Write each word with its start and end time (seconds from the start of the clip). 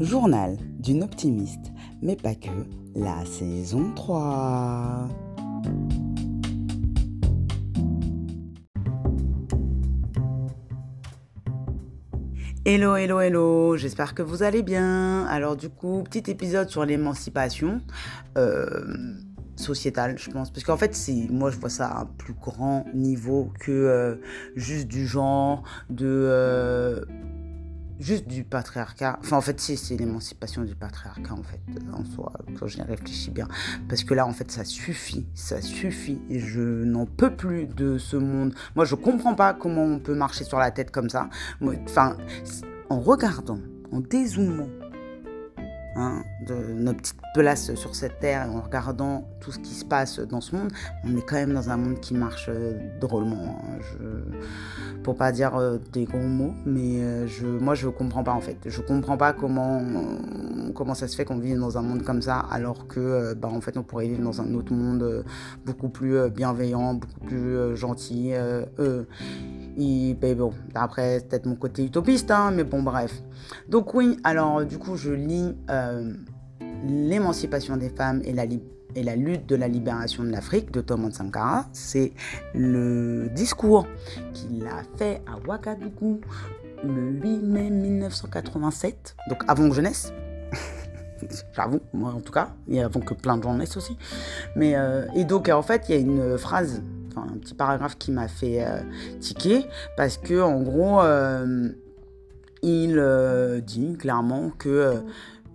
Journal 0.00 0.56
d'une 0.80 1.04
optimiste, 1.04 1.72
mais 2.02 2.16
pas 2.16 2.34
que, 2.34 2.48
la 2.96 3.24
saison 3.24 3.92
3. 3.94 5.08
Hello, 12.64 12.96
hello, 12.96 13.20
hello, 13.20 13.76
j'espère 13.76 14.14
que 14.14 14.22
vous 14.22 14.42
allez 14.42 14.62
bien. 14.62 15.26
Alors 15.26 15.54
du 15.54 15.68
coup, 15.68 16.02
petit 16.02 16.28
épisode 16.28 16.68
sur 16.68 16.84
l'émancipation. 16.84 17.80
Euh, 18.36 18.66
sociétale, 19.56 20.18
je 20.18 20.30
pense. 20.30 20.50
Parce 20.50 20.64
qu'en 20.64 20.76
fait, 20.76 20.94
c'est, 20.94 21.28
moi, 21.30 21.50
je 21.50 21.58
vois 21.58 21.70
ça 21.70 21.86
à 21.86 22.00
un 22.02 22.06
plus 22.06 22.34
grand 22.34 22.84
niveau 22.94 23.52
que 23.60 23.70
euh, 23.70 24.16
juste 24.56 24.88
du 24.88 25.06
genre, 25.06 25.62
de. 25.88 26.06
euh, 26.06 27.04
juste 27.98 28.26
du 28.26 28.44
patriarcat. 28.44 29.18
Enfin, 29.20 29.36
en 29.36 29.40
fait, 29.40 29.60
si, 29.60 29.76
c'est 29.76 29.96
l'émancipation 29.96 30.62
du 30.62 30.74
patriarcat, 30.74 31.34
en 31.34 31.42
fait, 31.42 31.60
en 31.92 32.04
soi, 32.04 32.32
quand 32.58 32.66
j'y 32.66 32.82
réfléchis 32.82 33.30
bien. 33.30 33.48
Parce 33.88 34.04
que 34.04 34.14
là, 34.14 34.26
en 34.26 34.32
fait, 34.32 34.50
ça 34.50 34.64
suffit, 34.64 35.26
ça 35.34 35.60
suffit. 35.60 36.20
Et 36.28 36.38
je 36.38 36.84
n'en 36.84 37.06
peux 37.06 37.34
plus 37.34 37.66
de 37.66 37.98
ce 37.98 38.16
monde. 38.16 38.54
Moi, 38.76 38.84
je 38.84 38.94
comprends 38.94 39.34
pas 39.34 39.54
comment 39.54 39.84
on 39.84 39.98
peut 39.98 40.14
marcher 40.14 40.44
sur 40.44 40.58
la 40.58 40.70
tête 40.70 40.90
comme 40.90 41.08
ça. 41.08 41.28
En 42.90 43.00
regardant, 43.00 43.58
en 43.92 44.00
dézoomant, 44.00 44.68
hein, 45.96 46.22
de 46.46 46.54
notre 46.74 46.98
petite 46.98 47.20
place 47.34 47.74
sur 47.74 47.94
cette 47.94 48.18
terre 48.20 48.50
en 48.50 48.60
regardant 48.60 49.28
tout 49.40 49.52
ce 49.52 49.58
qui 49.58 49.74
se 49.74 49.84
passe 49.84 50.18
dans 50.20 50.40
ce 50.40 50.56
monde, 50.56 50.72
on 51.04 51.16
est 51.16 51.22
quand 51.22 51.36
même 51.36 51.54
dans 51.54 51.70
un 51.70 51.76
monde 51.76 52.00
qui 52.00 52.14
marche 52.14 52.46
euh, 52.48 52.78
drôlement. 53.00 53.58
hein. 53.60 53.78
Je, 53.80 53.96
pour 55.04 55.14
pas 55.16 55.30
dire 55.30 55.54
euh, 55.54 55.78
des 55.92 56.04
gros 56.04 56.18
mots, 56.18 56.54
mais 56.66 57.00
euh, 57.00 57.26
je, 57.28 57.46
moi 57.46 57.74
je 57.76 57.88
comprends 57.88 58.24
pas 58.24 58.32
en 58.32 58.40
fait. 58.40 58.56
Je 58.66 58.80
comprends 58.80 59.16
pas 59.16 59.32
comment, 59.32 59.80
comment 60.74 60.94
ça 60.94 61.06
se 61.06 61.14
fait 61.14 61.24
qu'on 61.24 61.38
vive 61.38 61.60
dans 61.60 61.78
un 61.78 61.82
monde 61.82 62.02
comme 62.02 62.22
ça 62.22 62.40
alors 62.50 62.88
que 62.88 62.98
euh, 62.98 63.34
bah, 63.36 63.48
en 63.52 63.60
fait 63.60 63.76
on 63.76 63.84
pourrait 63.84 64.08
vivre 64.08 64.22
dans 64.24 64.40
un 64.40 64.52
autre 64.54 64.72
monde 64.72 65.24
beaucoup 65.64 65.90
plus 65.90 66.28
bienveillant, 66.30 66.94
beaucoup 66.94 67.20
plus 67.20 67.76
gentil. 67.76 68.32
Et 69.76 70.14
ben 70.14 70.36
bon, 70.36 70.52
après 70.74 71.18
c'est 71.20 71.28
peut-être 71.28 71.46
mon 71.46 71.56
côté 71.56 71.84
utopiste, 71.84 72.30
hein, 72.30 72.50
mais 72.52 72.64
bon 72.64 72.82
bref. 72.82 73.22
Donc 73.68 73.94
oui, 73.94 74.16
alors 74.24 74.64
du 74.64 74.78
coup 74.78 74.96
je 74.96 75.12
lis 75.12 75.54
L'émancipation 76.86 77.78
des 77.78 77.88
femmes 77.88 78.20
et 78.24 78.32
la, 78.34 78.44
li- 78.44 78.62
et 78.94 79.02
la 79.02 79.16
lutte 79.16 79.46
de 79.46 79.56
la 79.56 79.68
libération 79.68 80.24
de 80.24 80.30
l'Afrique 80.30 80.70
de 80.70 80.80
Thomas 80.80 81.10
Sankara. 81.10 81.66
C'est 81.72 82.12
le 82.54 83.28
discours 83.34 83.86
qu'il 84.32 84.66
a 84.66 84.82
fait 84.96 85.22
à 85.26 85.38
Ouagadougou 85.46 86.20
le 86.84 87.10
8 87.10 87.38
mai 87.42 87.70
1987, 87.70 89.16
donc 89.28 89.42
avant 89.48 89.68
que 89.68 89.74
je 89.74 89.80
naisse. 89.80 90.12
J'avoue, 91.52 91.80
moi 91.92 92.12
en 92.12 92.20
tout 92.20 92.32
cas, 92.32 92.50
et 92.68 92.82
avant 92.82 93.00
que 93.00 93.14
plein 93.14 93.38
de 93.38 93.42
gens 93.42 93.54
naissent 93.54 93.76
aussi. 93.76 93.96
Mais, 94.56 94.76
euh, 94.76 95.06
et 95.14 95.24
donc 95.24 95.48
en 95.48 95.62
fait, 95.62 95.84
il 95.88 95.94
y 95.94 95.98
a 95.98 96.00
une 96.00 96.36
phrase, 96.36 96.82
un 97.16 97.38
petit 97.38 97.54
paragraphe 97.54 97.96
qui 97.96 98.10
m'a 98.10 98.28
fait 98.28 98.64
euh, 98.64 98.80
tiquer, 99.20 99.64
parce 99.96 100.18
que 100.18 100.40
en 100.40 100.60
gros, 100.60 101.00
euh, 101.00 101.70
il 102.62 103.62
dit 103.66 103.96
clairement 103.96 104.50
que 104.58 105.02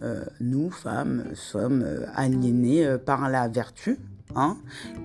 euh, 0.01 0.23
nous, 0.39 0.69
femmes, 0.69 1.25
sommes 1.33 1.83
euh, 1.85 2.05
aliénées 2.15 2.85
euh, 2.85 2.97
par 2.97 3.27
la 3.27 3.49
vertu, 3.49 3.97
hein, 4.33 4.55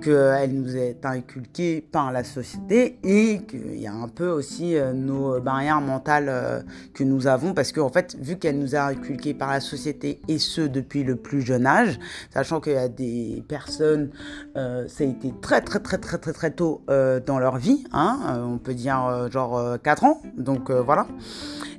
qu'elle 0.03 0.55
nous 0.55 0.77
est 0.77 1.05
inculquée 1.05 1.81
par 1.81 2.13
la 2.13 2.23
société 2.23 2.99
et 3.03 3.41
qu'il 3.45 3.81
y 3.81 3.87
a 3.87 3.93
un 3.93 4.07
peu 4.07 4.29
aussi 4.29 4.77
nos 4.95 5.41
barrières 5.41 5.81
mentales 5.81 6.65
que 6.93 7.03
nous 7.05 7.27
avons 7.27 7.55
parce 7.55 7.73
qu'en 7.73 7.89
fait, 7.89 8.17
vu 8.21 8.37
qu'elle 8.37 8.59
nous 8.59 8.77
a 8.77 8.83
inculquées 8.83 9.33
par 9.33 9.51
la 9.51 9.61
société 9.61 10.21
et 10.29 10.39
ce 10.39 10.61
depuis 10.61 11.05
le 11.05 11.17
plus 11.17 11.41
jeune 11.41 11.67
âge, 11.67 11.99
sachant 12.35 12.61
qu'il 12.61 12.75
y 12.75 12.77
a 12.77 12.89
des 12.89 13.43
personnes, 13.49 14.11
ça 14.55 14.61
a 15.01 15.05
été 15.05 15.33
très 15.41 15.63
très 15.63 15.81
très 15.81 15.97
très 15.97 16.19
très 16.19 16.33
très 16.35 16.51
tôt 16.51 16.83
dans 16.87 17.39
leur 17.39 17.57
vie, 17.57 17.83
hein, 17.93 18.45
on 18.47 18.59
peut 18.59 18.75
dire 18.75 19.31
genre 19.33 19.57
euh, 19.57 19.79
4 19.79 20.05
ans, 20.05 20.21
donc 20.37 20.71
voilà. 20.71 21.07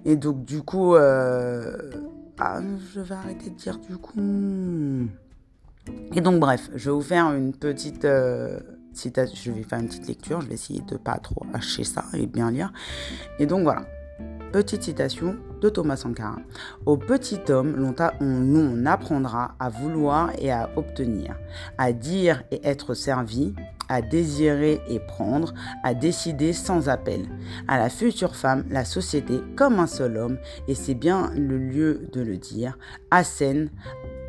Et 0.03 0.15
donc 0.15 0.45
du 0.45 0.63
coup, 0.63 0.95
ah, 2.39 2.59
je 2.93 2.99
vais 2.99 3.15
arrêter 3.15 3.49
de 3.49 3.55
dire 3.55 3.77
du 3.79 3.97
coup. 3.97 5.07
Et 6.13 6.21
donc 6.21 6.39
bref, 6.39 6.69
je 6.75 6.89
vais 6.89 6.95
vous 6.95 7.01
faire 7.01 7.31
une 7.33 7.53
petite 7.53 8.05
euh, 8.05 8.59
citation, 8.93 9.53
je 9.53 9.57
vais 9.57 9.63
faire 9.63 9.79
une 9.79 9.87
petite 9.87 10.07
lecture, 10.07 10.41
je 10.41 10.47
vais 10.47 10.55
essayer 10.55 10.81
de 10.81 10.97
pas 10.97 11.17
trop 11.17 11.45
hacher 11.53 11.83
ça 11.83 12.05
et 12.13 12.25
bien 12.25 12.51
lire. 12.51 12.73
Et 13.39 13.45
donc 13.45 13.63
voilà, 13.63 13.85
petite 14.51 14.83
citation 14.83 15.37
de 15.61 15.69
Thomas 15.69 15.95
Sankara. 15.95 16.37
Au 16.85 16.97
petit 16.97 17.39
homme, 17.49 17.75
l'on 18.19 18.85
apprendra 18.85 19.55
à 19.59 19.69
vouloir 19.69 20.31
et 20.39 20.51
à 20.51 20.69
obtenir, 20.75 21.37
à 21.77 21.93
dire 21.93 22.43
et 22.51 22.65
être 22.67 22.93
servi, 22.93 23.53
à 23.89 24.01
désirer 24.01 24.81
et 24.87 24.99
prendre, 24.99 25.53
à 25.83 25.93
décider 25.93 26.53
sans 26.53 26.89
appel. 26.89 27.25
À 27.67 27.77
la 27.77 27.89
future 27.89 28.35
femme, 28.35 28.65
la 28.69 28.85
société, 28.85 29.39
comme 29.55 29.79
un 29.79 29.87
seul 29.87 30.17
homme, 30.17 30.37
et 30.67 30.75
c'est 30.75 30.93
bien 30.93 31.31
le 31.35 31.57
lieu 31.57 32.07
de 32.11 32.21
le 32.21 32.37
dire, 32.37 32.77
assène, 33.11 33.69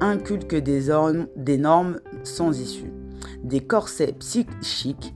inculque 0.01 0.57
des, 0.57 0.91
ormes- 0.91 1.27
des 1.37 1.59
normes 1.59 2.01
sans 2.23 2.61
issue, 2.61 2.93
des 3.43 3.61
corsets 3.61 4.15
psychiques 4.19 5.15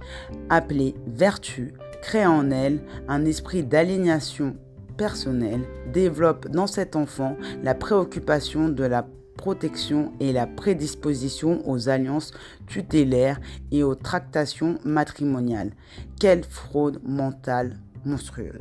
appelés 0.49 0.95
vertus, 1.07 1.73
crée 2.03 2.27
en 2.27 2.51
elle 2.51 2.81
un 3.09 3.25
esprit 3.27 3.63
d'aliénation 3.63 4.57
personnelle, 4.97 5.65
développe 5.93 6.49
dans 6.49 6.67
cet 6.67 6.97
enfant 6.97 7.37
la 7.63 7.75
préoccupation 7.75 8.69
de 8.69 8.85
la 8.85 9.07
protection 9.41 10.13
et 10.21 10.35
la 10.35 10.47
prédisposition 10.47 11.67
aux 11.67 11.89
alliances 11.89 12.33
tutélaires 12.67 13.41
et 13.73 13.83
aux 13.83 13.95
tractations 13.95 14.79
matrimoniales. 14.85 15.73
Quelle 16.21 16.45
fraude 16.45 17.01
mentale 17.03 17.81
monstrueuse. 18.05 18.61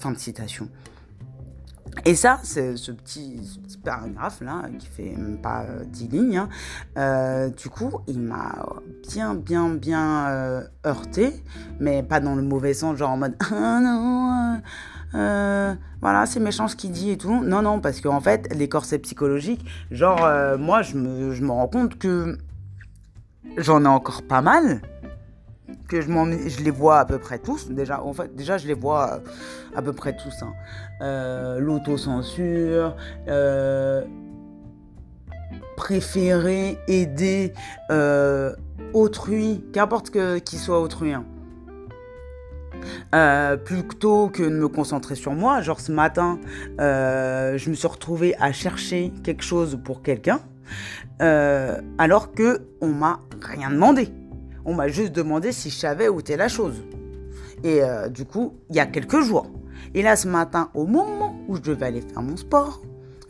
Fin 0.00 0.10
de 0.10 0.18
citation. 0.18 0.68
Et 2.04 2.14
ça, 2.14 2.40
c'est 2.42 2.76
ce 2.76 2.90
petit, 2.90 3.60
paragraphe-là, 3.84 4.62
qui 4.78 4.86
fait 4.86 5.14
même 5.16 5.38
pas 5.40 5.64
euh, 5.64 5.84
10 5.84 6.08
lignes, 6.08 6.36
hein, 6.38 6.48
euh, 6.98 7.50
du 7.50 7.68
coup, 7.68 8.00
il 8.08 8.18
m'a 8.18 8.54
bien, 9.08 9.34
bien, 9.34 9.68
bien 9.68 10.28
euh, 10.28 10.62
heurté, 10.84 11.44
mais 11.80 12.02
pas 12.02 12.18
dans 12.20 12.34
le 12.34 12.42
mauvais 12.42 12.74
sens, 12.74 12.96
genre 12.96 13.10
en 13.10 13.18
mode 13.18 13.36
«Ah 13.52 13.78
non, 13.80 14.32
euh, 14.32 15.18
euh, 15.18 15.74
voilà, 16.00 16.26
c'est 16.26 16.40
méchant 16.40 16.66
ce 16.66 16.74
qu'il 16.74 16.90
dit 16.90 17.10
et 17.10 17.18
tout.» 17.18 17.44
Non, 17.44 17.62
non, 17.62 17.78
parce 17.78 18.00
qu'en 18.00 18.20
fait, 18.20 18.52
les 18.54 18.68
corsets 18.68 18.98
psychologiques, 18.98 19.64
genre, 19.90 20.28
moi, 20.58 20.82
je 20.82 20.96
me 20.96 21.50
rends 21.50 21.68
compte 21.68 21.98
que 21.98 22.38
j'en 23.58 23.84
ai 23.84 23.88
encore 23.88 24.22
pas 24.22 24.40
mal, 24.40 24.80
que 25.92 26.00
je, 26.00 26.62
les 26.62 26.70
vois 26.70 27.00
à 27.00 27.04
peu 27.04 27.18
près 27.18 27.38
tous. 27.38 27.68
Déjà, 27.68 28.02
en 28.02 28.14
fait, 28.14 28.34
déjà 28.34 28.56
je 28.56 28.66
les 28.66 28.74
vois 28.74 29.12
euh, 29.14 29.18
à 29.76 29.82
peu 29.82 29.92
près 29.92 30.16
tous. 30.16 30.42
hein. 30.42 30.54
Euh, 31.02 31.58
L'autocensure, 31.58 32.96
euh, 33.28 34.02
préférer 35.76 36.78
aider 36.88 37.52
autrui, 38.94 39.64
qu'importe 39.72 40.10
que- 40.10 40.38
qu'il 40.38 40.58
soit 40.58 40.80
autrui. 40.80 41.12
hein. 41.12 41.24
Plutôt 43.64 44.28
que 44.28 44.42
de 44.42 44.48
me 44.48 44.68
concentrer 44.68 45.14
sur 45.14 45.32
moi, 45.32 45.60
genre 45.60 45.80
ce 45.80 45.92
matin, 45.92 46.38
je 46.78 47.68
me 47.70 47.74
suis 47.74 47.86
retrouvée 47.88 48.34
à 48.40 48.52
chercher 48.52 49.12
quelque 49.22 49.42
chose 49.44 49.78
pour 49.84 50.02
quelqu'un, 50.02 50.40
alors 51.18 52.32
que 52.32 52.62
on 52.80 52.88
m'a 52.88 53.20
rien 53.42 53.70
demandé. 53.70 54.08
On 54.64 54.74
m'a 54.74 54.88
juste 54.88 55.12
demandé 55.12 55.52
si 55.52 55.70
je 55.70 55.76
savais 55.76 56.08
où 56.08 56.20
était 56.20 56.36
la 56.36 56.48
chose. 56.48 56.82
Et 57.64 57.82
euh, 57.82 58.08
du 58.08 58.24
coup, 58.24 58.54
il 58.70 58.76
y 58.76 58.80
a 58.80 58.86
quelques 58.86 59.20
jours. 59.20 59.46
Et 59.94 60.02
là, 60.02 60.16
ce 60.16 60.28
matin, 60.28 60.70
au 60.74 60.86
moment 60.86 61.36
où 61.48 61.56
je 61.56 61.60
devais 61.60 61.86
aller 61.86 62.00
faire 62.00 62.22
mon 62.22 62.36
sport, 62.36 62.80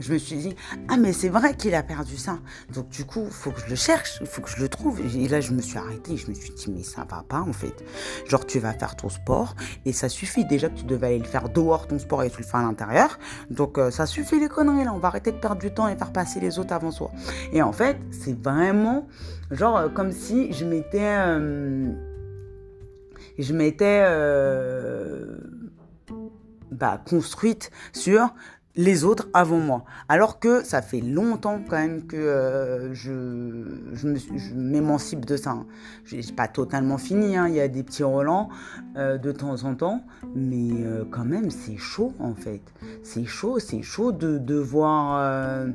je 0.03 0.13
me 0.13 0.19
suis 0.19 0.37
dit, 0.37 0.57
ah 0.89 0.97
mais 0.97 1.13
c'est 1.13 1.29
vrai 1.29 1.55
qu'il 1.55 1.75
a 1.75 1.83
perdu 1.83 2.17
ça. 2.17 2.39
Donc 2.75 2.89
du 2.89 3.05
coup, 3.05 3.23
il 3.25 3.33
faut 3.33 3.53
que 3.53 3.61
je 3.61 3.71
le 3.71 3.77
cherche, 3.77 4.19
il 4.21 4.27
faut 4.27 4.43
que 4.43 4.51
je 4.51 4.61
le 4.61 4.69
trouve. 4.69 5.01
Et 5.01 5.29
là, 5.29 5.41
je 5.41 5.53
me 5.53 5.63
suis 5.63 5.79
arrêtée, 5.79 6.17
je 6.17 6.29
me 6.29 6.35
suis 6.35 6.53
dit, 6.53 6.71
mais 6.71 6.83
ça 6.83 7.07
va 7.09 7.25
pas 7.27 7.41
en 7.41 7.53
fait. 7.53 7.85
Genre, 8.27 8.45
tu 8.45 8.59
vas 8.59 8.73
faire 8.73 8.97
ton 8.97 9.09
sport 9.09 9.55
et 9.85 9.93
ça 9.93 10.09
suffit 10.09 10.45
déjà 10.45 10.69
que 10.69 10.79
tu 10.79 10.85
devais 10.85 11.07
aller 11.09 11.19
le 11.19 11.25
faire 11.25 11.49
dehors, 11.49 11.87
ton 11.87 11.99
sport, 11.99 12.25
et 12.25 12.31
tu 12.31 12.39
le 12.39 12.45
fais 12.45 12.57
à 12.57 12.63
l'intérieur. 12.63 13.19
Donc 13.51 13.79
euh, 13.79 13.91
ça 13.91 14.07
suffit 14.07 14.41
les 14.41 14.49
conneries 14.49 14.85
là, 14.85 14.93
on 14.93 14.99
va 14.99 15.09
arrêter 15.09 15.33
de 15.33 15.39
perdre 15.39 15.61
du 15.61 15.73
temps 15.73 15.89
et 15.89 15.97
faire 15.97 16.13
passer 16.13 16.41
les 16.41 16.59
autres 16.59 16.73
avant 16.73 16.91
soi. 16.91 17.11
Et 17.53 17.63
en 17.63 17.73
fait, 17.73 17.97
c'est 18.11 18.39
vraiment 18.39 19.07
genre 19.51 19.77
euh, 19.77 19.89
comme 19.89 20.13
si 20.13 20.53
je 20.53 20.65
m'étais... 20.65 20.99
euh, 21.03 21.93
je 23.39 23.53
m'étais... 23.55 24.05
bah, 26.71 27.01
construite 27.09 27.71
sur 27.93 28.35
les 28.75 29.05
autres 29.05 29.29
avant 29.35 29.59
moi. 29.59 29.85
Alors 30.09 30.39
que 30.39 30.65
ça 30.65 30.81
fait 30.83 31.01
longtemps 31.01 31.61
quand 31.69 31.77
même 31.77 32.07
que 32.07 32.17
euh, 32.17 32.95
je, 32.95 33.67
je 33.93 34.55
m'émancipe 34.55 35.25
de 35.25 35.37
ça. 35.37 35.51
Hein. 35.51 35.67
Je 36.05 36.17
n'ai 36.17 36.23
pas 36.35 36.49
totalement 36.49 36.99
fini, 36.99 37.37
hein. 37.37 37.49
il 37.49 37.55
y 37.55 37.61
a 37.61 37.69
des 37.69 37.83
petits 37.83 38.03
relents 38.03 38.49
euh, 38.97 39.19
de 39.19 39.33
temps 39.33 39.65
en 39.65 39.75
temps, 39.75 40.03
mais 40.35 40.71
euh, 40.73 41.05
quand 41.11 41.25
même 41.25 41.51
c'est 41.51 41.77
chaud 41.77 42.15
en 42.19 42.35
fait. 42.35 42.63
C'est 43.03 43.27
chaud, 43.27 43.59
c'est 43.59 43.83
chaud 43.83 44.13
de 44.13 44.39
devoir... 44.39 45.67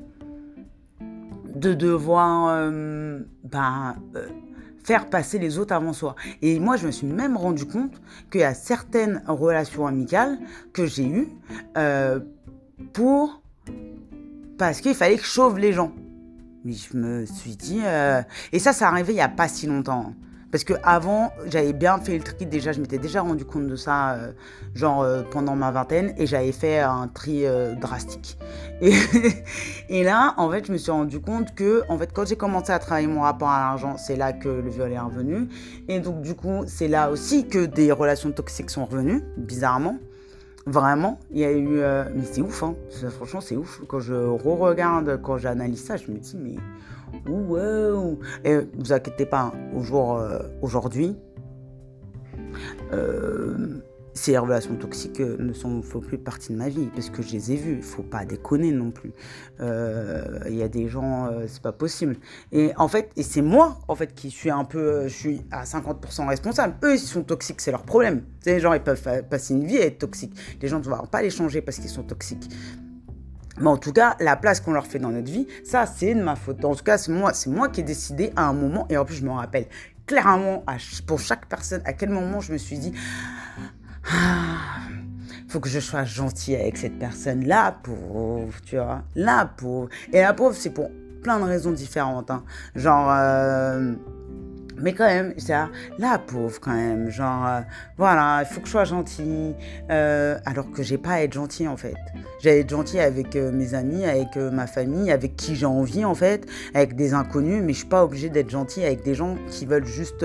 de 1.55 1.73
devoir... 1.73 2.71
bah, 3.44 3.95
faire 4.83 5.09
passer 5.09 5.38
les 5.38 5.59
autres 5.59 5.73
avant 5.73 5.91
soi. 5.91 6.15
Et 6.41 6.61
moi, 6.61 6.77
je 6.77 6.88
me 6.88 6.91
suis 6.91 7.07
même 7.07 7.35
rendu 7.35 7.65
compte 7.65 8.01
qu'il 8.31 8.39
y 8.39 8.45
a 8.45 8.53
certaines 8.53 9.21
relations 9.27 9.85
amicales 9.85 10.38
que 10.71 10.85
j'ai 10.85 11.05
eues 11.05 11.27
pour 12.94 13.41
parce 14.57 14.81
qu'il 14.81 14.95
fallait 14.95 15.18
que 15.18 15.24
je 15.24 15.29
chauffe 15.29 15.57
les 15.57 15.74
gens. 15.74 15.91
Mais 16.65 16.74
je 16.74 16.97
me 16.97 17.25
suis 17.25 17.56
dit 17.56 17.81
euh, 17.83 18.21
et 18.51 18.59
ça 18.59 18.74
ça 18.74 18.88
arrivait 18.88 19.13
il 19.13 19.18
y 19.18 19.21
a 19.21 19.29
pas 19.29 19.47
si 19.47 19.68
longtemps. 19.68 20.13
Parce 20.50 20.63
que 20.63 20.74
avant, 20.81 21.33
j'avais 21.47 21.74
bien 21.74 22.00
fait 22.00 22.18
le 22.18 22.24
tri 22.24 22.45
déjà, 22.45 22.71
je 22.71 22.79
m'étais 22.79 22.97
déjà 22.97 23.21
rendu 23.21 23.44
compte 23.44 23.68
de 23.68 23.75
ça, 23.75 24.13
euh, 24.13 24.31
genre 24.75 25.01
euh, 25.01 25.21
pendant 25.29 25.57
ma 25.57 25.71
vingtaine, 25.71 26.13
et 26.18 26.25
j'avais 26.25 26.53
fait 26.53 26.79
un 26.79 27.09
tri 27.09 27.44
drastique. 27.79 28.38
Et, 28.81 28.94
et, 29.89 30.03
là, 30.03 30.35
en 30.38 30.51
fait, 30.51 30.68
je 30.68 30.71
me 30.71 30.77
suis 30.77 30.91
rendu 30.91 31.19
compte 31.19 31.56
que, 31.56 31.81
en 31.89 31.97
fait, 31.97 32.12
quand 32.13 32.27
j'ai 32.27 32.35
commencé 32.35 32.71
à 32.71 32.77
travailler 32.77 33.07
mon 33.07 33.21
rapport 33.21 33.50
à 33.50 33.59
l'argent, 33.59 33.97
c'est 33.97 34.15
là 34.15 34.33
que 34.33 34.47
le 34.47 34.69
viol 34.69 34.91
est 34.91 35.00
revenu. 35.00 35.50
Et 35.88 36.00
donc, 36.00 36.21
du 36.21 36.35
coup, 36.35 36.63
c'est 36.68 36.88
là 36.88 37.09
aussi 37.09 37.47
que 37.47 37.65
des 37.65 37.91
relations 37.91 38.31
toxiques 38.31 38.69
sont 38.69 38.85
revenues, 38.85 39.23
bizarrement. 39.35 39.97
Vraiment, 40.67 41.17
il 41.31 41.39
y 41.39 41.45
a 41.45 41.51
eu. 41.53 41.79
Euh, 41.79 42.03
mais 42.13 42.23
c'est 42.23 42.41
ouf, 42.41 42.61
hein. 42.61 42.75
Franchement, 43.11 43.39
c'est 43.39 43.55
ouf. 43.55 43.81
Quand 43.87 44.01
je 44.01 44.13
re-regarde, 44.13 45.21
quand 45.21 45.37
j'analyse 45.37 45.81
ça, 45.81 45.95
je 45.95 46.11
me 46.11 46.17
dis, 46.17 46.35
mais. 46.37 46.55
Wow! 47.25 48.19
Et 48.43 48.57
vous 48.77 48.91
inquiétez 48.91 49.25
pas, 49.25 49.53
euh, 49.73 50.39
aujourd'hui, 50.61 51.15
euh, 52.91 53.79
ces 54.17 54.37
relations 54.37 54.75
toxiques 54.75 55.21
euh, 55.21 55.37
ne 55.39 55.53
sont, 55.53 55.81
font 55.81 56.01
plus 56.01 56.17
partie 56.17 56.51
de 56.51 56.57
ma 56.57 56.69
vie 56.69 56.89
parce 56.93 57.09
que 57.09 57.21
je 57.21 57.31
les 57.31 57.51
ai 57.51 57.55
vues. 57.55 57.77
Il 57.77 57.83
faut 57.83 58.03
pas 58.03 58.25
déconner 58.25 58.71
non 58.71 58.91
plus. 58.91 59.13
Euh, 59.61 60.39
il 60.47 60.55
y 60.55 60.63
a 60.63 60.67
des 60.67 60.87
gens, 60.87 61.27
euh, 61.27 61.45
c'est 61.47 61.61
pas 61.61 61.71
possible. 61.71 62.17
Et 62.51 62.71
en 62.77 62.87
fait, 62.87 63.11
et 63.15 63.23
c'est 63.23 63.41
moi 63.41 63.79
en 63.87 63.95
fait 63.95 64.13
qui 64.13 64.31
suis 64.31 64.49
un 64.49 64.65
peu, 64.65 65.07
je 65.07 65.13
suis 65.13 65.41
à 65.51 65.63
50% 65.63 66.27
responsable. 66.27 66.75
Eux, 66.83 66.95
ils 66.95 66.99
sont 66.99 67.23
toxiques, 67.23 67.61
c'est 67.61 67.71
leur 67.71 67.83
problème. 67.83 68.23
Les 68.45 68.59
gens, 68.59 68.73
ils 68.73 68.81
peuvent 68.81 69.01
passer 69.29 69.53
une 69.53 69.65
vie 69.65 69.77
à 69.77 69.85
être 69.85 69.99
toxiques. 69.99 70.33
Les 70.61 70.67
gens 70.67 70.79
ne 70.79 70.83
vont 70.83 71.05
pas 71.05 71.21
les 71.21 71.29
changer 71.29 71.61
parce 71.61 71.77
qu'ils 71.77 71.89
sont 71.89 72.03
toxiques. 72.03 72.49
Mais 73.59 73.67
en 73.67 73.77
tout 73.77 73.91
cas, 73.91 74.15
la 74.19 74.35
place 74.35 74.61
qu'on 74.61 74.71
leur 74.71 74.85
fait 74.85 74.99
dans 74.99 75.09
notre 75.09 75.31
vie, 75.31 75.47
ça, 75.63 75.85
c'est 75.85 76.13
de 76.13 76.21
ma 76.21 76.35
faute. 76.35 76.63
En 76.63 76.75
tout 76.75 76.83
cas, 76.83 76.97
c'est 76.97 77.11
moi, 77.11 77.33
c'est 77.33 77.49
moi 77.49 77.69
qui 77.69 77.81
ai 77.81 77.83
décidé 77.83 78.31
à 78.35 78.47
un 78.47 78.53
moment, 78.53 78.85
et 78.89 78.97
en 78.97 79.05
plus, 79.05 79.15
je 79.15 79.25
me 79.25 79.31
rappelle 79.31 79.65
clairement 80.05 80.63
pour 81.05 81.19
chaque 81.19 81.47
personne 81.47 81.81
à 81.85 81.93
quel 81.93 82.09
moment 82.09 82.39
je 82.39 82.53
me 82.53 82.57
suis 82.57 82.79
dit 82.79 82.93
ah, 84.09 84.77
faut 85.48 85.59
que 85.59 85.69
je 85.69 85.80
sois 85.80 86.04
gentil 86.04 86.56
avec 86.56 86.77
cette 86.77 87.00
personne. 87.00 87.45
La 87.45 87.71
pauvre, 87.71 88.54
tu 88.65 88.77
vois. 88.77 89.04
La 89.15 89.45
pauvre. 89.45 89.89
Et 90.13 90.21
la 90.21 90.33
pauvre, 90.33 90.56
c'est 90.56 90.69
pour 90.69 90.89
plein 91.24 91.39
de 91.39 91.45
raisons 91.45 91.71
différentes. 91.71 92.31
Hein. 92.31 92.44
Genre. 92.75 93.09
Euh, 93.12 93.94
mais 94.80 94.94
quand 94.94 95.07
même, 95.07 95.33
c'est 95.38 95.56
la 95.98 96.19
pauvre 96.19 96.59
quand 96.59 96.75
même. 96.75 97.09
Genre, 97.09 97.48
euh, 97.48 97.62
voilà, 97.98 98.44
il 98.44 98.54
faut 98.54 98.59
que 98.62 98.68
je 98.68 98.71
sois 98.71 98.83
gentil. 98.83 99.56
Euh, 99.89 100.38
alors 100.45 100.69
que 100.71 100.83
j'ai 100.83 101.00
pas 101.00 101.13
à 101.13 101.21
être 101.21 101.33
gentil 101.33 101.68
en 101.68 101.77
fait. 101.77 101.95
J'ai 102.44 102.59
être 102.59 102.69
gentil 102.69 103.00
avec 103.00 103.36
mes 103.36 103.74
amis, 103.74 104.06
avec 104.06 104.36
ma 104.36 104.68
famille, 104.68 105.12
avec 105.12 105.36
qui 105.36 105.56
j'ai 105.56 105.65
envie 105.65 106.06
en 106.06 106.13
fait, 106.13 106.45
avec 106.75 106.95
des 106.95 107.15
inconnus, 107.15 107.63
mais 107.63 107.74
je 107.74 107.80
suis 107.80 107.88
pas 107.88 108.04
obligé 108.04 108.30
d'être 108.30 108.51
gentil 108.51 108.83
avec 108.83 109.04
des 109.04 109.15
gens 109.15 109.36
qui 109.50 109.65
veulent 109.65 109.88
juste 109.88 110.24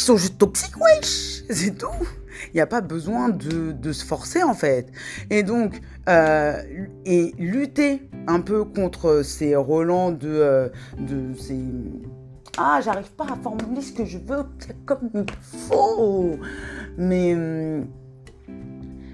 qui 0.00 0.06
sont 0.06 0.16
juste 0.16 0.38
toxiques, 0.38 0.76
wesh, 0.78 1.44
c'est 1.50 1.76
tout. 1.76 2.08
Il 2.48 2.54
n'y 2.54 2.62
a 2.62 2.66
pas 2.66 2.80
besoin 2.80 3.28
de, 3.28 3.72
de, 3.72 3.92
se 3.92 4.02
forcer 4.02 4.42
en 4.42 4.54
fait. 4.54 4.90
Et 5.28 5.42
donc, 5.42 5.78
euh, 6.08 6.62
et 7.04 7.34
lutter 7.38 8.08
un 8.26 8.40
peu 8.40 8.64
contre 8.64 9.20
ces 9.22 9.54
relents 9.54 10.10
de, 10.10 10.26
euh, 10.26 10.68
de 10.98 11.34
ces... 11.38 11.62
Ah, 12.56 12.80
j'arrive 12.82 13.10
pas 13.10 13.24
à 13.24 13.36
formuler 13.42 13.82
ce 13.82 13.92
que 13.92 14.06
je 14.06 14.16
veux 14.16 14.44
comme 14.86 15.10
il 15.14 15.26
faut. 15.68 16.38
Mais, 16.96 17.36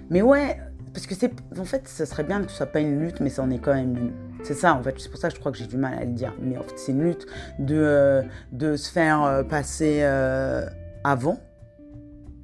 mais 0.09 0.23
ouais, 0.23 0.57
parce 0.95 1.09
que 1.09 1.17
c'est, 1.17 1.33
en 1.59 1.65
fait, 1.65 1.89
ça 1.89 2.07
serait 2.07 2.23
bien 2.23 2.45
que 2.45 2.51
ce 2.51 2.59
soit 2.59 2.67
pas 2.67 2.81
une 2.81 3.01
lutte, 3.01 3.19
mais 3.21 3.31
ça 3.31 3.43
en 3.43 3.51
est 3.51 3.59
quand 3.59 3.75
même 3.75 3.97
une. 3.97 4.13
C'est 4.47 4.55
ça, 4.55 4.77
en 4.77 4.83
fait. 4.83 4.95
C'est 4.99 5.09
pour 5.09 5.19
ça 5.19 5.29
que 5.29 5.35
je 5.35 5.41
crois 5.41 5.51
que 5.51 5.59
j'ai 5.59 5.67
du 5.67 5.77
mal 5.77 5.99
à 5.99 6.05
le 6.05 6.13
dire. 6.13 6.33
Mais 6.41 6.57
en 6.57 6.63
fait, 6.63 6.79
c'est 6.79 6.93
une 6.93 7.03
lutte 7.03 7.27
de, 7.59 7.75
euh, 7.77 8.23
de 8.53 8.77
se 8.77 8.93
faire 8.93 9.25
euh, 9.25 9.43
passer 9.43 10.03
euh, 10.03 10.65
avant 11.03 11.41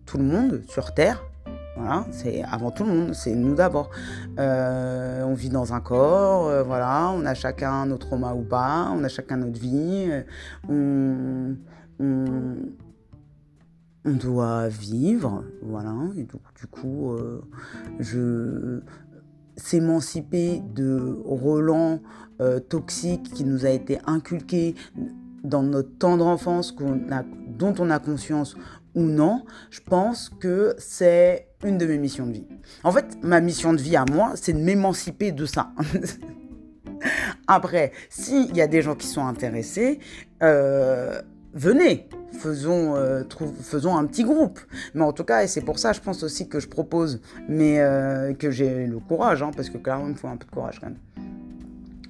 tout 0.04 0.18
le 0.18 0.24
monde 0.24 0.62
sur 0.68 0.94
Terre. 0.94 1.22
Voilà, 1.76 2.04
c'est 2.10 2.42
avant 2.42 2.72
tout 2.72 2.82
le 2.82 2.92
monde, 2.92 3.14
c'est 3.14 3.36
nous 3.36 3.54
d'abord. 3.54 3.90
on 4.36 5.34
vit 5.34 5.48
dans 5.48 5.72
un 5.74 5.80
corps, 5.80 6.64
voilà, 6.64 7.10
on 7.14 7.24
a 7.24 7.34
chacun 7.34 7.86
notre 7.86 8.08
trauma 8.08 8.34
ou 8.34 8.42
pas, 8.42 8.90
on 8.92 9.02
a 9.04 9.08
chacun 9.08 9.38
notre 9.38 9.58
vie, 9.58 10.10
on, 10.68 11.56
on 11.98 12.56
doit 14.04 14.68
vivre, 14.68 15.44
voilà, 15.62 15.94
et 16.18 16.24
donc 16.24 16.42
du 16.60 16.66
coup, 16.66 17.16
je, 17.98 18.82
s'émanciper 19.62 20.60
de 20.74 21.20
relents 21.24 22.00
euh, 22.40 22.58
toxiques 22.58 23.32
qui 23.32 23.44
nous 23.44 23.64
a 23.64 23.70
été 23.70 23.98
inculqués 24.06 24.74
dans 25.44 25.62
notre 25.62 25.96
temps 25.98 26.16
d'enfance, 26.16 26.74
dont 27.48 27.74
on 27.78 27.90
a 27.90 27.98
conscience 28.00 28.56
ou 28.94 29.02
non, 29.02 29.44
je 29.70 29.80
pense 29.80 30.28
que 30.28 30.74
c'est 30.78 31.46
une 31.64 31.78
de 31.78 31.86
mes 31.86 31.98
missions 31.98 32.26
de 32.26 32.32
vie. 32.32 32.46
En 32.82 32.90
fait, 32.90 33.16
ma 33.22 33.40
mission 33.40 33.72
de 33.72 33.80
vie 33.80 33.96
à 33.96 34.04
moi, 34.04 34.32
c'est 34.34 34.52
de 34.52 34.58
m'émanciper 34.58 35.30
de 35.30 35.46
ça. 35.46 35.72
Après, 37.46 37.92
s'il 38.10 38.54
y 38.56 38.60
a 38.60 38.66
des 38.66 38.82
gens 38.82 38.96
qui 38.96 39.06
sont 39.06 39.24
intéressés, 39.24 40.00
euh, 40.42 41.22
venez, 41.54 42.08
faisons, 42.32 42.96
euh, 42.96 43.22
faisons 43.60 43.96
un 43.96 44.04
petit 44.06 44.24
groupe. 44.24 44.60
Mais 44.94 45.02
en 45.02 45.12
tout 45.12 45.24
cas, 45.24 45.42
et 45.42 45.46
c'est 45.46 45.60
pour 45.60 45.78
ça, 45.78 45.92
je 45.92 46.00
pense 46.00 46.22
aussi 46.22 46.48
que 46.48 46.60
je 46.60 46.68
propose, 46.68 47.20
mais 47.48 47.80
euh, 47.80 48.34
que 48.34 48.50
j'ai 48.50 48.86
le 48.86 48.98
courage, 48.98 49.42
hein, 49.42 49.50
parce 49.54 49.70
que 49.70 49.78
clairement, 49.78 50.06
il 50.06 50.12
me 50.12 50.16
faut 50.16 50.28
un 50.28 50.36
peu 50.36 50.46
de 50.46 50.50
courage 50.50 50.78
quand 50.80 50.88
même. 50.88 50.98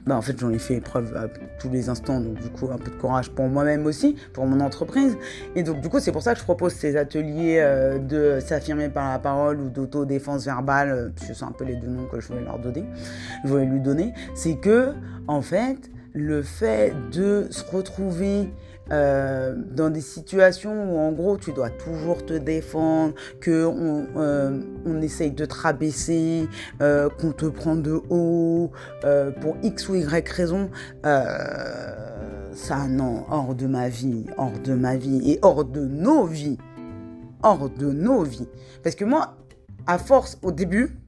Bah, 0.04 0.16
en 0.16 0.22
fait, 0.22 0.36
j'en 0.36 0.50
ai 0.50 0.58
fait 0.58 0.80
preuve 0.80 1.16
à 1.16 1.28
tous 1.60 1.70
les 1.70 1.88
instants, 1.88 2.20
donc 2.20 2.34
du 2.40 2.48
coup, 2.48 2.68
un 2.72 2.76
peu 2.76 2.90
de 2.90 2.96
courage 2.96 3.30
pour 3.30 3.46
moi-même 3.46 3.86
aussi, 3.86 4.16
pour 4.32 4.46
mon 4.46 4.58
entreprise. 4.58 5.16
Et 5.54 5.62
donc, 5.62 5.80
du 5.80 5.88
coup, 5.88 6.00
c'est 6.00 6.10
pour 6.10 6.22
ça 6.22 6.34
que 6.34 6.40
je 6.40 6.44
propose 6.44 6.72
ces 6.72 6.96
ateliers 6.96 7.58
euh, 7.60 7.98
de 7.98 8.40
s'affirmer 8.40 8.88
par 8.88 9.12
la 9.12 9.20
parole 9.20 9.60
ou 9.60 9.68
d'autodéfense 9.68 10.44
verbale, 10.44 11.12
puisque 11.14 11.36
c'est 11.36 11.44
un 11.44 11.52
peu 11.52 11.64
les 11.64 11.76
deux 11.76 11.86
noms 11.86 12.06
que 12.06 12.20
je 12.20 12.26
voulais 12.26 12.42
leur 12.42 12.58
donner, 12.58 12.84
je 13.44 13.48
voulais 13.48 13.66
lui 13.66 13.80
donner. 13.80 14.12
C'est 14.34 14.56
que, 14.56 14.92
en 15.28 15.40
fait, 15.40 15.78
le 16.14 16.42
fait 16.42 16.94
de 17.12 17.46
se 17.50 17.64
retrouver 17.64 18.50
euh, 18.90 19.54
dans 19.56 19.90
des 19.90 20.00
situations 20.00 20.92
où 20.92 20.98
en 20.98 21.12
gros 21.12 21.36
tu 21.38 21.52
dois 21.52 21.70
toujours 21.70 22.26
te 22.26 22.34
défendre, 22.34 23.14
que 23.40 23.64
on, 23.64 24.06
euh, 24.16 24.60
on 24.84 25.00
essaye 25.00 25.30
de 25.30 25.44
te 25.44 25.54
rabaisser, 25.54 26.48
euh, 26.80 27.08
qu'on 27.08 27.30
te 27.30 27.46
prend 27.46 27.76
de 27.76 28.02
haut 28.10 28.72
pour 29.40 29.56
x 29.62 29.88
ou 29.88 29.94
y 29.94 30.04
raison, 30.04 30.70
ça 31.02 32.86
non, 32.88 33.24
hors 33.30 33.54
de 33.54 33.66
ma 33.66 33.88
vie, 33.88 34.26
hors 34.36 34.58
de 34.58 34.74
ma 34.74 34.96
vie 34.96 35.30
et 35.30 35.38
hors 35.42 35.64
de 35.64 35.84
nos 35.86 36.24
vies, 36.24 36.58
hors 37.42 37.70
de 37.70 37.92
nos 37.92 38.24
vies. 38.24 38.48
Parce 38.82 38.96
que 38.96 39.04
moi, 39.04 39.36
à 39.86 39.98
force 39.98 40.38
au 40.42 40.50
début, 40.52 40.98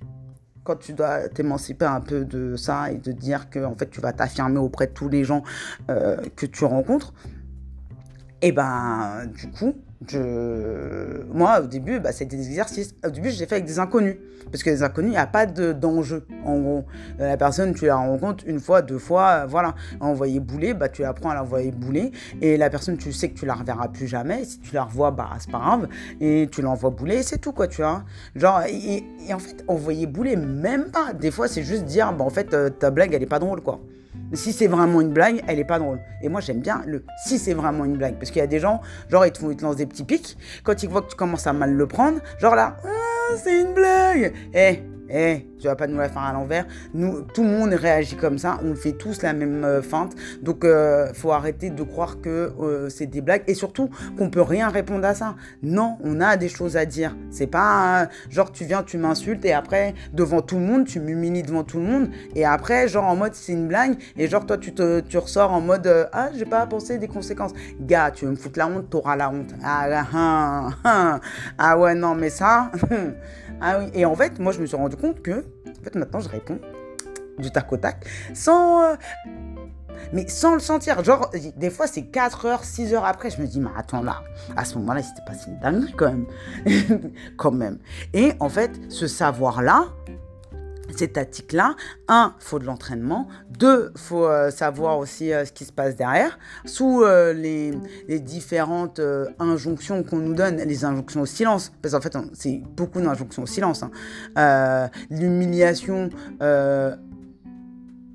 quand 0.63 0.77
tu 0.77 0.95
dois 0.95 1.29
t'émanciper 1.29 1.85
un 1.85 2.01
peu 2.01 2.25
de 2.25 2.57
ça 2.57 2.91
et 2.91 2.97
de 2.97 3.13
dire 3.13 3.51
que 3.51 3.63
en 3.63 3.75
fait 3.75 3.91
tu 3.91 4.01
vas 4.01 4.15
t'affirmer 4.15 4.59
auprès 4.59 4.87
de 4.87 4.93
tous 4.93 5.11
les 5.11 5.25
gens 5.25 5.43
que 5.89 6.47
tu 6.47 6.65
rencontres, 6.65 7.13
et 8.45 8.53
ben, 8.53 9.25
du 9.35 9.49
coup, 9.49 9.75
je... 10.07 11.23
moi, 11.33 11.63
au 11.63 11.67
début, 11.67 11.99
bah, 11.99 12.13
c'était 12.13 12.37
des 12.37 12.47
exercices. 12.47 12.95
Au 13.03 13.09
début, 13.09 13.31
j'ai 13.31 13.47
fait 13.47 13.55
avec 13.55 13.65
des 13.65 13.79
inconnus. 13.79 14.19
Parce 14.53 14.63
que 14.63 14.69
les 14.69 14.83
inconnus, 14.83 15.13
il 15.13 15.15
n'y 15.15 15.17
a 15.17 15.27
pas 15.27 15.47
d'enjeu, 15.47 16.27
en 16.45 16.59
gros. 16.59 16.85
Euh, 17.21 17.29
la 17.31 17.39
personne, 17.39 17.73
tu 17.73 17.87
la 17.87 17.97
rencontres 17.97 18.45
une 18.47 18.61
fois, 18.61 18.83
deux 18.83 18.99
fois, 18.99 19.29
euh, 19.29 19.47
voilà. 19.47 19.75
Envoyer 19.99 20.41
bouler, 20.41 20.75
bah, 20.75 20.91
tu 20.91 21.05
apprends 21.05 21.31
à 21.31 21.37
l'envoyer 21.37 21.71
bouler. 21.71 22.13
Et 22.43 22.59
la 22.59 22.69
personne, 22.69 22.99
tu 22.99 23.15
sais 23.15 23.31
que 23.31 23.35
tu 23.39 23.47
la 23.47 23.55
reverras 23.55 23.89
plus 23.89 24.09
jamais. 24.09 24.45
Si 24.45 24.61
tu 24.61 24.75
la 24.75 24.85
revois, 24.85 25.11
bah, 25.11 25.31
c'est 25.39 25.51
pas 25.51 25.61
grave. 25.61 25.89
Et 26.21 26.47
tu 26.53 26.61
l'envoies 26.61 26.91
bouler, 26.91 27.23
c'est 27.23 27.39
tout, 27.39 27.53
quoi, 27.53 27.67
tu 27.67 27.81
vois. 27.81 28.05
Genre, 28.35 28.61
et, 28.69 29.07
en 29.33 29.39
fait, 29.39 29.65
envoyer 29.69 30.07
bouler, 30.07 30.37
même 30.37 30.91
pas. 30.91 31.15
Des 31.15 31.31
fois, 31.31 31.49
c'est 31.49 31.63
juste 31.63 31.87
dire, 31.87 32.13
bah, 32.13 32.27
en 32.27 32.31
fait, 32.31 32.53
euh, 32.53 32.69
ta 32.69 32.91
blague, 32.91 33.15
elle 33.15 33.23
est 33.23 33.27
pas 33.27 33.39
drôle, 33.39 33.63
quoi 33.63 33.81
si 34.33 34.53
c'est 34.53 34.67
vraiment 34.67 35.01
une 35.01 35.13
blague, 35.13 35.43
elle 35.47 35.59
est 35.59 35.65
pas 35.65 35.79
drôle. 35.79 36.01
Et 36.23 36.29
moi, 36.29 36.41
j'aime 36.41 36.61
bien 36.61 36.83
le 36.87 37.05
si 37.27 37.39
c'est 37.39 37.55
vraiment 37.55 37.85
une 37.85 37.97
blague. 37.97 38.17
Parce 38.17 38.31
qu'il 38.31 38.41
y 38.41 38.45
a 38.45 38.47
des 38.47 38.61
gens, 38.61 38.81
genre, 39.09 39.27
ils 39.27 39.33
te, 39.33 39.39
font, 39.39 39.51
ils 39.51 39.57
te 39.57 39.63
lancent 39.63 39.77
des 39.77 39.87
petits 39.87 40.05
pics. 40.05 40.37
Quand 40.63 40.83
ils 40.83 40.89
voient 40.89 41.03
que 41.03 41.11
tu 41.11 41.17
commences 41.17 41.47
à 41.47 41.53
mal 41.53 41.73
le 41.73 41.87
prendre, 41.87 42.21
genre 42.39 42.55
là, 42.55 42.77
ah, 42.85 43.37
c'est 43.37 43.61
une 43.61 43.75
blague. 43.75 44.33
Eh, 44.55 44.83
Eh, 45.11 45.47
tu 45.59 45.67
vas 45.67 45.77
pas 45.77 45.87
nous 45.87 45.99
la 45.99 46.09
faire 46.09 46.23
à 46.23 46.33
l'envers. 46.33 46.67
Nous, 46.95 47.23
tout 47.23 47.43
le 47.43 47.51
monde 47.51 47.73
réagit 47.73 48.17
comme 48.17 48.39
ça. 48.39 48.59
On 48.65 48.75
fait 48.75 48.93
tous 48.93 49.23
la 49.23 49.33
même 49.33 49.65
euh, 49.65 49.83
feinte. 49.83 50.13
Donc, 50.43 50.65
euh, 50.65 51.13
faut 51.13 51.33
arrêter 51.33 51.71
de 51.71 51.83
croire 51.83 52.21
que 52.21 52.53
euh, 52.61 52.89
c'est 52.89 53.07
des 53.07 53.21
blagues 53.21 53.43
et 53.47 53.55
surtout 53.55 53.91
qu'on 54.17 54.31
peut 54.31 54.43
rien 54.43 54.69
répondre 54.69 55.05
à 55.07 55.15
ça. 55.15 55.37
Non, 55.63 55.99
on 56.03 56.21
a 56.21 56.37
des 56.37 56.49
choses 56.49 56.77
à 56.77 56.87
dire. 56.87 57.15
C'est 57.31 57.47
pas 57.47 58.09
genre 58.31 58.51
tu 58.53 58.65
viens, 58.65 58.83
tu 58.83 58.97
m'insultes 58.97 59.45
et 59.45 59.53
après 59.53 59.95
devant 60.13 60.41
tout 60.41 60.57
le 60.57 60.63
monde, 60.63 60.87
tu 60.87 61.01
m'humilies 61.01 61.43
devant 61.43 61.65
tout 61.65 61.79
le 61.79 61.85
monde 61.85 62.09
et 62.35 62.45
après 62.45 62.89
genre 62.89 63.05
en 63.05 63.17
mode 63.17 63.35
c'est 63.35 63.53
une 63.53 63.69
blague 63.69 63.97
et 64.17 64.29
genre 64.29 64.47
toi 64.47 64.57
tu 64.59 65.19
ressors 65.19 65.53
en 65.53 65.61
mode 65.61 66.09
ah 66.13 66.31
j'ai 66.35 66.45
pas 66.45 66.67
pensé 66.67 66.99
des 66.99 67.09
conséquences. 67.09 67.53
Gars, 67.81 68.11
tu 68.11 68.25
veux 68.25 68.31
me 68.31 68.37
foutre 68.37 68.59
la 68.59 68.69
honte, 68.69 68.91
t'auras 68.91 69.17
la 69.17 69.31
honte. 69.31 69.55
Ah, 69.63 70.05
ah, 70.15 70.71
ah, 70.85 71.21
ah 71.59 71.79
ouais 71.79 71.95
non 71.95 72.15
mais 72.15 72.31
ça. 72.31 72.71
Ah 73.61 73.79
oui, 73.79 73.91
et 73.95 74.05
en 74.05 74.15
fait, 74.15 74.39
moi, 74.39 74.53
je 74.53 74.61
me 74.61 74.67
suis 74.67 74.77
rendu 74.77 74.94
compte 74.95 75.23
que, 75.23 75.45
en 75.69 75.85
fait, 75.85 75.95
maintenant, 75.95 76.21
je 76.21 76.29
réponds 76.29 76.59
du 77.39 77.51
tac 77.51 77.73
au 77.73 77.77
tac, 77.77 78.07
sans... 78.33 78.83
Euh, 78.83 78.95
mais 80.13 80.29
sans 80.29 80.55
le 80.55 80.61
sentir. 80.61 81.03
Genre, 81.03 81.31
des 81.57 81.71
fois, 81.71 81.87
c'est 81.87 82.03
4 82.03 82.47
heures, 82.47 82.65
6 82.65 82.95
heures 82.95 83.05
après, 83.05 83.31
je 83.31 83.41
me 83.41 83.47
dis, 83.47 83.61
mais 83.61 83.71
attends 83.77 84.03
là, 84.03 84.23
à 84.57 84.65
ce 84.65 84.77
moment-là, 84.79 85.03
c'était 85.03 85.25
pas 85.25 85.33
une 85.47 85.59
dinguerie 85.59 85.95
quand 85.97 86.13
même. 86.13 86.27
quand 87.37 87.53
même. 87.53 87.79
Et 88.13 88.33
en 88.41 88.49
fait, 88.49 88.71
ce 88.89 89.07
savoir-là, 89.07 89.87
ces 90.97 91.09
tactiques-là, 91.09 91.75
un, 92.09 92.35
faut 92.39 92.59
de 92.59 92.65
l'entraînement, 92.65 93.29
deux, 93.51 93.93
faut 93.97 94.27
euh, 94.27 94.51
savoir 94.51 94.99
aussi 94.99 95.33
euh, 95.33 95.45
ce 95.45 95.53
qui 95.53 95.65
se 95.65 95.73
passe 95.73 95.97
derrière, 95.97 96.39
sous 96.65 97.03
euh, 97.03 97.33
les, 97.33 97.73
différentes 98.21 99.01
injonctions 99.39 100.03
qu'on 100.03 100.19
nous 100.19 100.35
donne, 100.35 100.57
les 100.57 100.85
injonctions 100.85 101.23
au 101.23 101.27
silence, 101.27 101.73
parce 101.83 101.95
qu'en 101.95 102.01
fait, 102.01 102.17
c'est 102.33 102.63
beaucoup 102.77 103.01
d'injonctions 103.01 103.43
au 103.43 103.47
silence. 103.47 103.85
Hein. 104.37 104.91
L'humiliation 105.11 106.11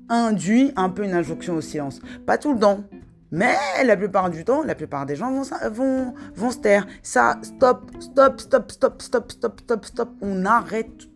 induit 0.08 0.72
un 0.76 0.88
peu 0.88 1.04
une 1.04 1.14
injonction 1.14 1.54
au 1.54 1.60
silence. 1.60 2.00
Pas 2.26 2.38
tout 2.38 2.52
le 2.52 2.58
temps, 2.58 2.84
mais 3.30 3.54
la 3.84 3.96
plupart 3.96 4.30
du 4.30 4.44
temps, 4.44 4.62
la 4.64 4.74
plupart 4.74 5.06
des 5.06 5.16
gens 5.16 5.30
vont, 5.30 5.42
vont, 5.70 6.14
vont 6.34 6.50
se 6.50 6.58
taire. 6.58 6.86
Ça, 7.02 7.38
stop, 7.42 7.90
stop, 8.00 8.40
stop, 8.40 8.72
stop, 8.72 9.02
stop, 9.02 9.32
stop, 9.32 9.60
stop, 9.60 9.84
stop. 9.84 10.08
On 10.20 10.44
arrête 10.44 11.09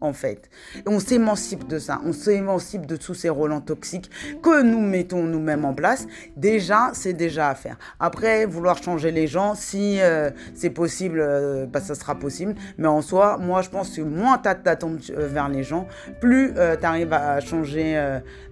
en 0.00 0.12
fait. 0.12 0.48
on 0.86 0.98
s'émancipe 1.00 1.66
de 1.66 1.78
ça, 1.78 2.00
on 2.04 2.12
s'émancipe 2.12 2.86
de 2.86 2.96
tous 2.96 3.14
ces 3.14 3.28
relents 3.28 3.60
toxiques 3.60 4.10
que 4.42 4.62
nous 4.62 4.80
mettons 4.80 5.22
nous-mêmes 5.22 5.64
en 5.64 5.74
place. 5.74 6.06
Déjà, 6.36 6.90
c'est 6.92 7.12
déjà 7.12 7.48
à 7.50 7.54
faire. 7.54 7.76
Après, 7.98 8.46
vouloir 8.46 8.82
changer 8.82 9.10
les 9.10 9.26
gens, 9.26 9.54
si 9.54 10.00
euh, 10.00 10.30
c'est 10.54 10.70
possible, 10.70 11.20
euh, 11.20 11.66
bah, 11.66 11.80
ça 11.80 11.94
sera 11.94 12.14
possible. 12.14 12.54
Mais 12.78 12.88
en 12.88 13.02
soi, 13.02 13.38
moi, 13.38 13.62
je 13.62 13.70
pense 13.70 13.96
que 13.96 14.02
moins 14.02 14.38
tu 14.38 14.48
t'attends 14.64 14.96
euh, 15.10 15.28
vers 15.28 15.48
les 15.48 15.62
gens, 15.62 15.86
plus 16.20 16.52
tu 16.54 16.86
arrives 16.86 17.12
à 17.12 17.40
changer, 17.40 17.96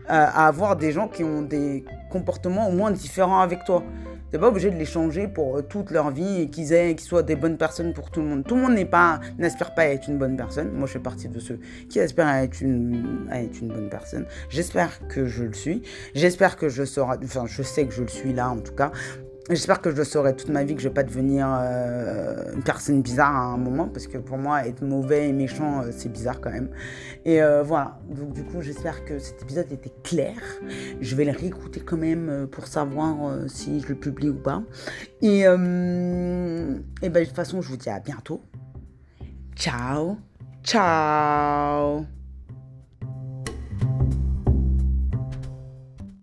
à 0.06 0.46
avoir 0.46 0.76
des 0.76 0.92
gens 0.92 1.08
qui 1.08 1.24
ont 1.24 1.42
des 1.42 1.84
comportements 2.10 2.68
au 2.68 2.72
moins 2.72 2.90
différents 2.90 3.40
avec 3.40 3.64
toi. 3.64 3.82
T'es 4.30 4.38
pas 4.38 4.48
obligé 4.48 4.70
de 4.70 4.76
les 4.76 4.84
changer 4.84 5.26
pour 5.26 5.56
euh, 5.56 5.62
toute 5.62 5.90
leur 5.90 6.10
vie 6.10 6.42
et 6.42 6.50
qu'ils 6.50 6.74
aient, 6.74 6.94
soient 6.98 7.22
des 7.22 7.36
bonnes 7.36 7.56
personnes 7.56 7.94
pour 7.94 8.10
tout 8.10 8.20
le 8.20 8.26
monde. 8.26 8.44
Tout 8.44 8.56
le 8.56 8.62
monde 8.62 8.90
pas, 8.90 9.20
n'aspire 9.38 9.74
pas 9.74 9.82
à 9.82 9.86
être 9.86 10.06
une 10.06 10.18
bonne 10.18 10.36
personne. 10.36 10.70
Moi, 10.72 10.86
je 10.86 10.92
fais 10.92 10.98
partie 10.98 11.28
de 11.28 11.38
ceux 11.40 11.58
qui 11.88 11.98
aspirent 11.98 12.26
à 12.26 12.42
être 12.42 12.60
une, 12.60 13.26
être 13.32 13.60
une 13.60 13.68
bonne 13.68 13.88
personne. 13.88 14.26
J'espère 14.50 15.06
que 15.08 15.26
je 15.26 15.44
le 15.44 15.54
suis. 15.54 15.82
J'espère 16.14 16.56
que 16.56 16.68
je 16.68 16.84
serai, 16.84 17.16
enfin, 17.24 17.46
je 17.46 17.62
sais 17.62 17.86
que 17.86 17.94
je 17.94 18.02
le 18.02 18.08
suis 18.08 18.34
là, 18.34 18.50
en 18.50 18.58
tout 18.58 18.74
cas. 18.74 18.92
J'espère 19.50 19.80
que 19.80 19.90
je 19.90 19.96
le 19.96 20.04
saurai 20.04 20.36
toute 20.36 20.50
ma 20.50 20.62
vie, 20.62 20.74
que 20.74 20.82
je 20.82 20.88
vais 20.88 20.94
pas 20.94 21.02
devenir 21.02 21.48
euh, 21.50 22.52
une 22.54 22.62
personne 22.62 23.00
bizarre 23.00 23.34
à 23.34 23.44
un 23.44 23.56
moment, 23.56 23.88
parce 23.88 24.06
que 24.06 24.18
pour 24.18 24.36
moi, 24.36 24.66
être 24.66 24.82
mauvais 24.82 25.28
et 25.28 25.32
méchant, 25.32 25.80
euh, 25.80 25.90
c'est 25.90 26.10
bizarre 26.10 26.40
quand 26.40 26.50
même. 26.50 26.68
Et 27.24 27.42
euh, 27.42 27.62
voilà, 27.62 27.98
donc 28.10 28.34
du 28.34 28.44
coup, 28.44 28.60
j'espère 28.60 29.06
que 29.06 29.18
cet 29.18 29.40
épisode 29.42 29.72
était 29.72 29.92
clair. 30.04 30.36
Je 31.00 31.16
vais 31.16 31.24
le 31.24 31.32
réécouter 31.32 31.80
quand 31.80 31.96
même 31.96 32.46
pour 32.50 32.66
savoir 32.66 33.16
si 33.48 33.80
je 33.80 33.88
le 33.88 33.94
publie 33.94 34.28
ou 34.28 34.36
pas. 34.38 34.62
Et, 35.22 35.40
et 35.40 35.46
ben, 35.46 36.84
de 37.02 37.24
toute 37.24 37.34
façon, 37.34 37.62
je 37.62 37.68
vous 37.68 37.76
dis 37.76 37.88
à 37.88 38.00
bientôt. 38.00 38.42
Ciao, 39.56 40.18
ciao 40.62 42.17